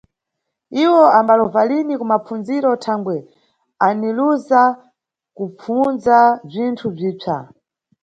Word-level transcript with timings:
Iwo 0.83 1.01
ambalova 1.19 1.61
lini 1.69 1.93
ku 1.99 2.05
mapfundziro 2.11 2.69
thangwe 2.83 3.17
aniluza 3.87 4.61
kupfundza 5.37 6.17
bzinthu 6.47 6.87
bzipsa 6.95 7.35